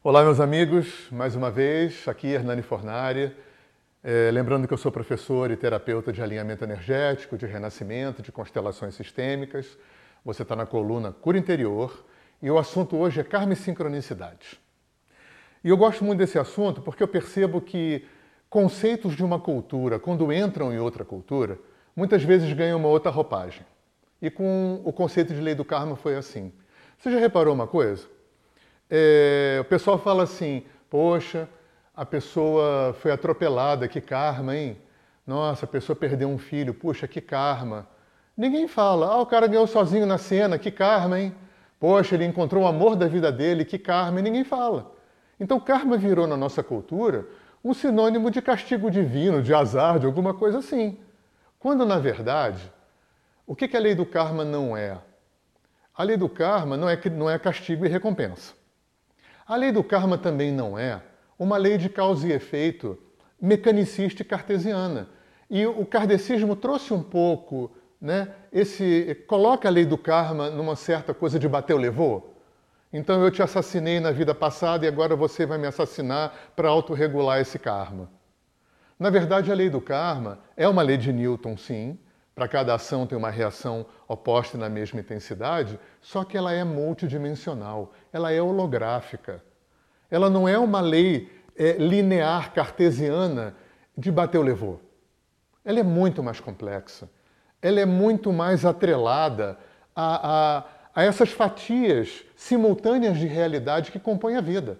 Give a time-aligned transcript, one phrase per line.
[0.00, 3.34] Olá, meus amigos, mais uma vez, aqui Hernani Fornari.
[4.00, 8.94] É, lembrando que eu sou professor e terapeuta de alinhamento energético, de renascimento, de constelações
[8.94, 9.76] sistêmicas.
[10.24, 12.04] Você está na coluna Cura Interior
[12.40, 14.60] e o assunto hoje é karma e sincronicidade.
[15.64, 18.06] E eu gosto muito desse assunto porque eu percebo que
[18.48, 21.58] conceitos de uma cultura, quando entram em outra cultura,
[21.96, 23.66] muitas vezes ganham uma outra roupagem.
[24.22, 26.52] E com o conceito de lei do karma foi assim.
[26.96, 28.06] Você já reparou uma coisa?
[28.90, 31.48] É, o pessoal fala assim, poxa,
[31.94, 34.78] a pessoa foi atropelada, que karma, hein?
[35.26, 37.86] Nossa, a pessoa perdeu um filho, puxa, que karma.
[38.36, 41.34] Ninguém fala, ah, o cara ganhou sozinho na cena, que karma, hein?
[41.78, 44.94] Poxa, ele encontrou o amor da vida dele, que karma, e ninguém fala.
[45.38, 47.26] Então, karma virou na nossa cultura
[47.62, 50.98] um sinônimo de castigo divino, de azar, de alguma coisa assim.
[51.58, 52.72] Quando, na verdade,
[53.46, 54.98] o que a lei do karma não é?
[55.96, 58.57] A lei do karma não é, não é castigo e recompensa.
[59.48, 61.00] A lei do karma também não é
[61.38, 62.98] uma lei de causa e efeito
[63.40, 65.08] mecanicista e cartesiana.
[65.48, 71.14] E o kardecismo trouxe um pouco, né, esse coloca a lei do karma numa certa
[71.14, 72.36] coisa de bateu levou.
[72.92, 77.40] Então eu te assassinei na vida passada e agora você vai me assassinar para autorregular
[77.40, 78.10] esse karma.
[78.98, 81.98] Na verdade, a lei do karma é uma lei de Newton, sim.
[82.38, 87.92] Para cada ação tem uma reação oposta na mesma intensidade, só que ela é multidimensional
[88.12, 89.42] ela é holográfica.
[90.08, 93.56] Ela não é uma lei é, linear cartesiana
[93.96, 94.80] de bateu levou.
[95.64, 97.10] Ela é muito mais complexa.
[97.60, 99.58] Ela é muito mais atrelada
[99.92, 104.78] a, a, a essas fatias simultâneas de realidade que compõem a vida.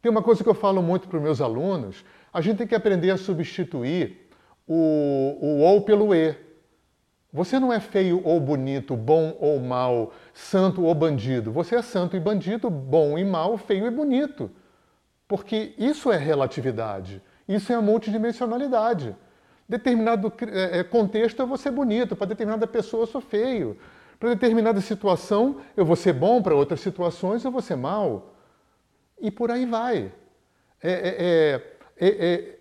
[0.00, 2.74] Tem uma coisa que eu falo muito para os meus alunos: a gente tem que
[2.76, 4.25] aprender a substituir
[4.66, 6.36] o, o ou pelo e.
[7.32, 11.52] Você não é feio ou bonito, bom ou mal, santo ou bandido.
[11.52, 14.50] Você é santo e bandido, bom e mal, feio e bonito.
[15.28, 19.14] Porque isso é relatividade, isso é multidimensionalidade.
[19.68, 23.76] Determinado é, é, contexto eu vou ser bonito, para determinada pessoa eu sou feio.
[24.18, 28.34] Para determinada situação eu vou ser bom, para outras situações eu vou ser mal.
[29.20, 30.12] E por aí vai.
[30.82, 31.75] É, é, é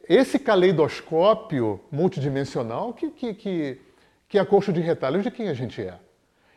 [0.07, 3.81] esse caleidoscópio multidimensional que, que, que
[4.27, 5.97] que é a coxa de retalhos de quem a gente é.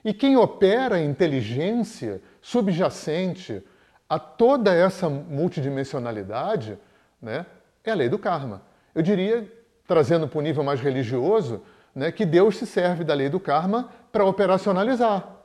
[0.05, 3.62] E quem opera a inteligência subjacente
[4.09, 6.78] a toda essa multidimensionalidade
[7.21, 7.44] né,
[7.84, 8.62] é a lei do karma.
[8.94, 9.47] Eu diria,
[9.87, 11.62] trazendo para o nível mais religioso,
[11.94, 15.37] né, que Deus se serve da lei do karma para operacionalizar.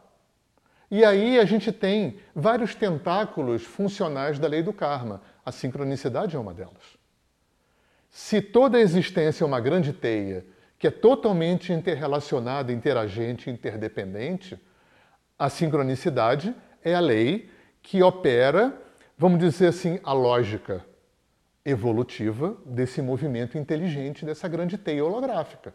[0.90, 5.22] E aí a gente tem vários tentáculos funcionais da lei do karma.
[5.46, 7.03] A sincronicidade é uma delas.
[8.14, 10.46] Se toda a existência é uma grande teia
[10.78, 14.60] que é totalmente interrelacionada, interagente, interdependente,
[15.38, 17.50] a sincronicidade é a lei
[17.82, 18.72] que opera,
[19.18, 20.86] vamos dizer assim, a lógica
[21.66, 25.74] evolutiva desse movimento inteligente, dessa grande teia holográfica.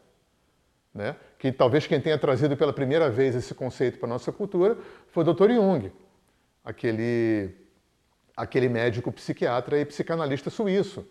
[0.94, 1.16] Né?
[1.40, 4.78] Que talvez quem tenha trazido pela primeira vez esse conceito para a nossa cultura
[5.08, 5.50] foi o Dr.
[5.50, 5.90] Jung,
[6.64, 7.50] aquele,
[8.36, 11.04] aquele médico psiquiatra e psicanalista suíço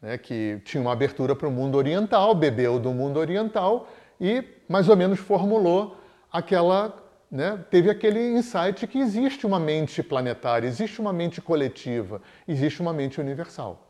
[0.00, 3.88] né, que tinha uma abertura para o mundo oriental, bebeu do mundo oriental
[4.20, 5.96] e mais ou menos formulou
[6.32, 6.94] aquela,
[7.30, 12.92] né, teve aquele insight que existe uma mente planetária, existe uma mente coletiva, existe uma
[12.92, 13.86] mente universal.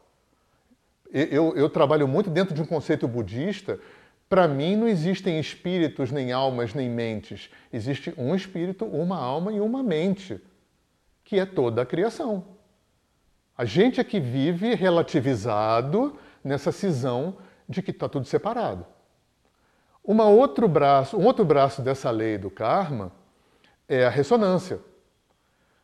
[1.13, 3.81] Eu, eu trabalho muito dentro de um conceito budista.
[4.29, 7.51] Para mim, não existem espíritos, nem almas, nem mentes.
[7.73, 10.41] Existe um espírito, uma alma e uma mente,
[11.25, 12.60] que é toda a criação.
[13.61, 17.37] A gente é que vive relativizado nessa cisão
[17.69, 18.87] de que está tudo separado.
[20.03, 23.13] Uma outro braço, um outro braço dessa lei do karma
[23.87, 24.81] é a ressonância.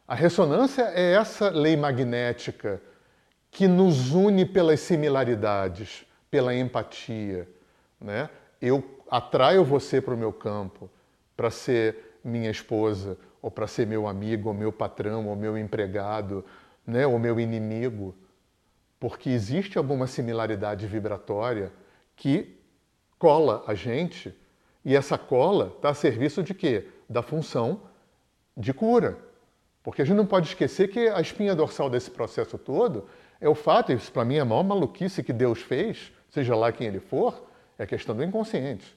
[0.08, 2.80] A ressonância é essa lei magnética
[3.50, 7.46] que nos une pelas similaridades, pela empatia.
[8.00, 8.30] Né?
[8.58, 10.88] Eu atraio você para o meu campo
[11.36, 16.42] para ser minha esposa, ou para ser meu amigo, ou meu patrão, ou meu empregado,
[16.86, 18.14] né, o meu inimigo,
[19.00, 21.72] porque existe alguma similaridade vibratória
[22.14, 22.56] que
[23.18, 24.34] cola a gente
[24.84, 26.88] e essa cola está a serviço de quê?
[27.08, 27.82] Da função
[28.56, 29.18] de cura.
[29.82, 33.06] Porque a gente não pode esquecer que a espinha dorsal desse processo todo
[33.40, 36.72] é o fato, isso para mim é a maior maluquice que Deus fez, seja lá
[36.72, 37.48] quem ele for,
[37.78, 38.96] é a questão do inconsciente.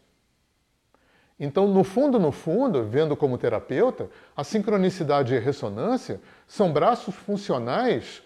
[1.39, 7.15] Então, no fundo, no fundo, vendo como terapeuta, a sincronicidade e a ressonância são braços
[7.15, 8.21] funcionais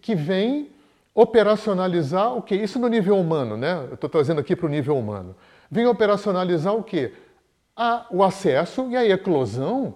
[0.00, 0.70] que vêm
[1.14, 2.54] operacionalizar o que?
[2.54, 3.86] Isso no nível humano, né?
[3.88, 5.34] Eu estou trazendo aqui para o nível humano.
[5.70, 7.12] Vem operacionalizar o que?
[8.10, 9.94] o acesso e a eclosão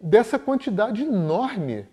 [0.00, 1.86] dessa quantidade enorme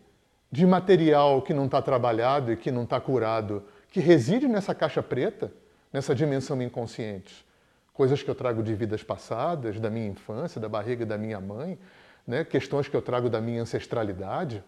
[0.51, 5.01] de material que não está trabalhado e que não está curado, que reside nessa caixa
[5.01, 5.51] preta,
[5.91, 7.45] nessa dimensão inconsciente.
[7.97, 11.79] Coisas que eu trago de vidas passadas, da minha infância, da barriga da minha mãe,
[12.27, 12.43] né?
[12.43, 14.63] questões que eu trago da minha ancestralidade.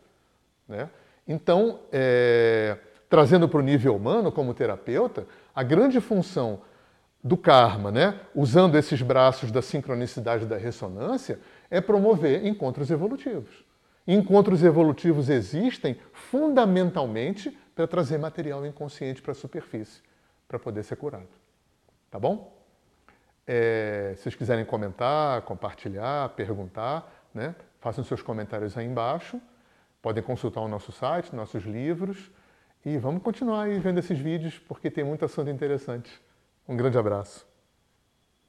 [0.68, 0.90] Né?
[1.28, 2.76] Então, é,
[3.08, 6.62] trazendo para o nível humano, como terapeuta, a grande função
[7.24, 8.20] do karma, né?
[8.34, 11.40] usando esses braços da sincronicidade da ressonância,
[11.70, 13.64] é promover encontros evolutivos.
[14.08, 20.02] Encontros evolutivos existem fundamentalmente para trazer material inconsciente para a superfície,
[20.48, 21.30] para poder ser curado.
[22.10, 22.59] Tá bom?
[23.52, 27.56] É, se vocês quiserem comentar, compartilhar, perguntar, né?
[27.80, 29.42] façam seus comentários aí embaixo.
[30.04, 32.30] Podem consultar o nosso site, nossos livros.
[32.86, 36.22] E vamos continuar aí vendo esses vídeos, porque tem muito assunto interessante.
[36.68, 37.49] Um grande abraço.